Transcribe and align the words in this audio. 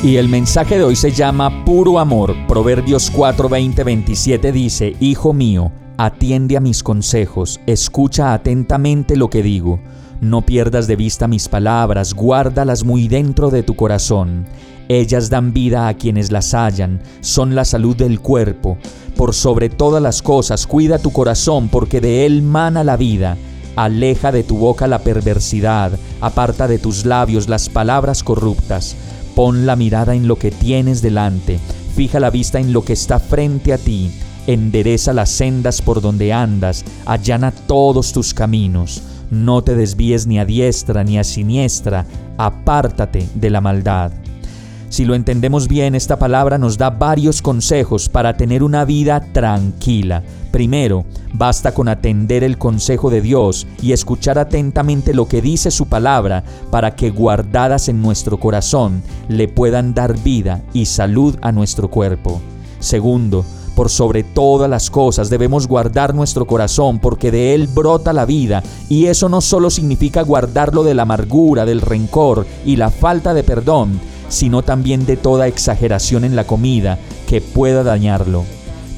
Y 0.00 0.16
el 0.16 0.28
mensaje 0.28 0.78
de 0.78 0.84
hoy 0.84 0.94
se 0.94 1.10
llama 1.10 1.64
Puro 1.64 1.98
Amor. 1.98 2.32
Proverbios 2.46 3.10
4, 3.10 3.48
20, 3.48 3.82
27 3.82 4.52
dice, 4.52 4.94
Hijo 5.00 5.32
mío, 5.32 5.72
atiende 5.96 6.56
a 6.56 6.60
mis 6.60 6.84
consejos, 6.84 7.58
escucha 7.66 8.32
atentamente 8.32 9.16
lo 9.16 9.28
que 9.28 9.42
digo. 9.42 9.80
No 10.20 10.42
pierdas 10.42 10.86
de 10.86 10.94
vista 10.94 11.26
mis 11.26 11.48
palabras, 11.48 12.14
guárdalas 12.14 12.84
muy 12.84 13.08
dentro 13.08 13.50
de 13.50 13.64
tu 13.64 13.74
corazón. 13.74 14.46
Ellas 14.88 15.30
dan 15.30 15.52
vida 15.52 15.88
a 15.88 15.94
quienes 15.94 16.30
las 16.30 16.54
hallan, 16.54 17.02
son 17.20 17.56
la 17.56 17.64
salud 17.64 17.96
del 17.96 18.20
cuerpo. 18.20 18.78
Por 19.16 19.34
sobre 19.34 19.68
todas 19.68 20.00
las 20.00 20.22
cosas, 20.22 20.68
cuida 20.68 21.00
tu 21.00 21.10
corazón, 21.10 21.68
porque 21.68 22.00
de 22.00 22.24
él 22.24 22.42
mana 22.42 22.84
la 22.84 22.96
vida. 22.96 23.36
Aleja 23.74 24.30
de 24.30 24.44
tu 24.44 24.58
boca 24.58 24.86
la 24.86 25.00
perversidad, 25.00 25.90
aparta 26.20 26.68
de 26.68 26.78
tus 26.78 27.04
labios 27.04 27.48
las 27.48 27.68
palabras 27.68 28.22
corruptas. 28.22 28.96
Pon 29.38 29.66
la 29.66 29.76
mirada 29.76 30.16
en 30.16 30.26
lo 30.26 30.34
que 30.34 30.50
tienes 30.50 31.00
delante, 31.00 31.60
fija 31.94 32.18
la 32.18 32.28
vista 32.28 32.58
en 32.58 32.72
lo 32.72 32.82
que 32.82 32.94
está 32.94 33.20
frente 33.20 33.72
a 33.72 33.78
ti 33.78 34.10
endereza 34.48 35.12
las 35.12 35.30
sendas 35.30 35.80
por 35.80 36.00
donde 36.00 36.32
andas, 36.32 36.84
allana 37.06 37.52
todos 37.52 38.12
tus 38.12 38.34
caminos. 38.34 39.00
No 39.30 39.62
te 39.62 39.76
desvíes 39.76 40.26
ni 40.26 40.40
a 40.40 40.44
diestra 40.44 41.04
ni 41.04 41.18
a 41.18 41.22
siniestra, 41.22 42.04
apártate 42.36 43.28
de 43.36 43.50
la 43.50 43.60
maldad. 43.60 44.10
Si 44.88 45.04
lo 45.04 45.14
entendemos 45.14 45.68
bien, 45.68 45.94
esta 45.94 46.18
palabra 46.18 46.56
nos 46.56 46.78
da 46.78 46.88
varios 46.90 47.42
consejos 47.42 48.08
para 48.08 48.36
tener 48.36 48.62
una 48.62 48.86
vida 48.86 49.20
tranquila. 49.20 50.22
Primero, 50.50 51.04
basta 51.34 51.74
con 51.74 51.88
atender 51.88 52.42
el 52.42 52.56
consejo 52.56 53.10
de 53.10 53.20
Dios 53.20 53.66
y 53.82 53.92
escuchar 53.92 54.38
atentamente 54.38 55.12
lo 55.12 55.28
que 55.28 55.42
dice 55.42 55.70
su 55.70 55.86
palabra 55.86 56.42
para 56.70 56.96
que 56.96 57.10
guardadas 57.10 57.88
en 57.88 58.00
nuestro 58.00 58.40
corazón 58.40 59.02
le 59.28 59.46
puedan 59.46 59.92
dar 59.92 60.18
vida 60.18 60.62
y 60.72 60.86
salud 60.86 61.36
a 61.42 61.52
nuestro 61.52 61.90
cuerpo. 61.90 62.40
Segundo, 62.80 63.44
por 63.74 63.90
sobre 63.90 64.24
todas 64.24 64.70
las 64.70 64.90
cosas 64.90 65.28
debemos 65.28 65.68
guardar 65.68 66.14
nuestro 66.14 66.46
corazón 66.46 66.98
porque 66.98 67.30
de 67.30 67.54
él 67.54 67.68
brota 67.68 68.12
la 68.12 68.24
vida 68.24 68.62
y 68.88 69.06
eso 69.06 69.28
no 69.28 69.40
solo 69.40 69.70
significa 69.70 70.22
guardarlo 70.22 70.82
de 70.82 70.94
la 70.94 71.02
amargura, 71.02 71.66
del 71.66 71.82
rencor 71.82 72.46
y 72.64 72.76
la 72.76 72.90
falta 72.90 73.34
de 73.34 73.44
perdón, 73.44 74.00
sino 74.28 74.62
también 74.62 75.06
de 75.06 75.16
toda 75.16 75.46
exageración 75.46 76.24
en 76.24 76.36
la 76.36 76.44
comida 76.44 76.98
que 77.28 77.40
pueda 77.40 77.82
dañarlo. 77.82 78.44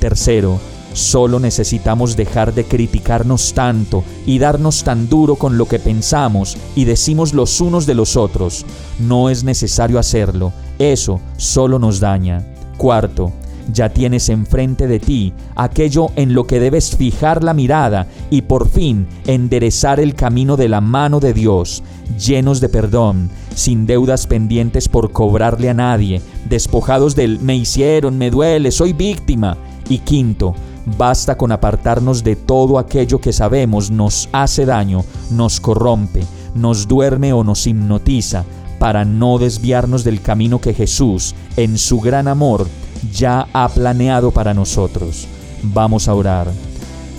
Tercero, 0.00 0.60
Solo 0.98 1.38
necesitamos 1.38 2.16
dejar 2.16 2.54
de 2.54 2.64
criticarnos 2.64 3.52
tanto 3.52 4.02
y 4.26 4.38
darnos 4.38 4.82
tan 4.82 5.08
duro 5.08 5.36
con 5.36 5.58
lo 5.58 5.68
que 5.68 5.78
pensamos 5.78 6.56
y 6.74 6.86
decimos 6.86 7.34
los 7.34 7.60
unos 7.60 7.86
de 7.86 7.94
los 7.94 8.16
otros. 8.16 8.64
No 8.98 9.30
es 9.30 9.44
necesario 9.44 9.98
hacerlo, 9.98 10.52
eso 10.78 11.20
solo 11.36 11.78
nos 11.78 12.00
daña. 12.00 12.44
Cuarto, 12.76 13.32
ya 13.72 13.90
tienes 13.90 14.28
enfrente 14.28 14.86
de 14.86 14.98
ti 14.98 15.32
aquello 15.54 16.08
en 16.16 16.34
lo 16.34 16.46
que 16.46 16.60
debes 16.60 16.96
fijar 16.96 17.44
la 17.44 17.54
mirada 17.54 18.06
y 18.30 18.42
por 18.42 18.68
fin 18.68 19.06
enderezar 19.26 20.00
el 20.00 20.14
camino 20.14 20.56
de 20.56 20.68
la 20.68 20.80
mano 20.80 21.20
de 21.20 21.32
Dios, 21.32 21.82
llenos 22.18 22.60
de 22.60 22.68
perdón, 22.68 23.30
sin 23.54 23.86
deudas 23.86 24.26
pendientes 24.26 24.88
por 24.88 25.12
cobrarle 25.12 25.70
a 25.70 25.74
nadie, 25.74 26.22
despojados 26.48 27.14
del 27.14 27.40
me 27.40 27.56
hicieron, 27.56 28.18
me 28.18 28.30
duele, 28.30 28.70
soy 28.70 28.92
víctima. 28.92 29.56
Y 29.88 29.98
quinto, 29.98 30.54
basta 30.96 31.36
con 31.36 31.50
apartarnos 31.50 32.22
de 32.22 32.36
todo 32.36 32.78
aquello 32.78 33.20
que 33.20 33.32
sabemos 33.32 33.90
nos 33.90 34.28
hace 34.32 34.66
daño, 34.66 35.04
nos 35.30 35.60
corrompe, 35.60 36.24
nos 36.54 36.86
duerme 36.86 37.32
o 37.32 37.42
nos 37.42 37.66
hipnotiza, 37.66 38.44
para 38.78 39.04
no 39.04 39.38
desviarnos 39.38 40.04
del 40.04 40.20
camino 40.20 40.60
que 40.60 40.74
Jesús, 40.74 41.34
en 41.56 41.78
su 41.78 42.00
gran 42.00 42.28
amor, 42.28 42.66
ya 43.12 43.48
ha 43.52 43.68
planeado 43.68 44.30
para 44.30 44.54
nosotros. 44.54 45.26
Vamos 45.62 46.08
a 46.08 46.14
orar. 46.14 46.48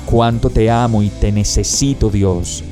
Cuánto 0.06 0.50
te 0.50 0.70
amo 0.70 1.04
y 1.04 1.10
te 1.10 1.32
necesito, 1.32 2.10
Dios. 2.10 2.64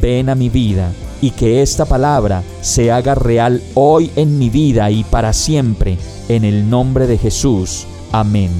Ven 0.00 0.28
a 0.28 0.34
mi 0.34 0.48
vida 0.48 0.92
y 1.20 1.30
que 1.30 1.62
esta 1.62 1.84
palabra 1.84 2.42
se 2.60 2.90
haga 2.90 3.14
real 3.14 3.62
hoy 3.74 4.10
en 4.16 4.38
mi 4.38 4.50
vida 4.50 4.90
y 4.90 5.04
para 5.04 5.32
siempre, 5.32 5.98
en 6.28 6.44
el 6.44 6.68
nombre 6.68 7.06
de 7.06 7.18
Jesús. 7.18 7.86
Amén. 8.12 8.50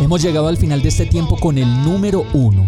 Hemos 0.00 0.22
llegado 0.22 0.48
al 0.48 0.56
final 0.56 0.82
de 0.82 0.88
este 0.88 1.06
tiempo 1.06 1.36
con 1.36 1.58
el 1.58 1.66
número 1.82 2.24
uno 2.32 2.67